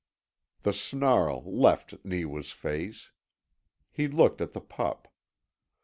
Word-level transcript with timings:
The 0.63 0.73
snarl 0.73 1.43
left 1.45 2.03
Neewa's 2.03 2.49
face. 2.49 3.11
He 3.91 4.07
looked 4.07 4.41
at 4.41 4.53
the 4.53 4.59
pup. 4.61 5.13